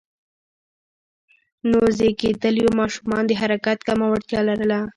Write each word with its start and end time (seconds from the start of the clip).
نوو 1.69 1.89
زېږیدليو 1.97 2.77
ماشومان 2.79 3.23
د 3.27 3.31
حرکت 3.41 3.79
کمه 3.87 4.05
وړتیا 4.09 4.41
لرله. 4.49 4.79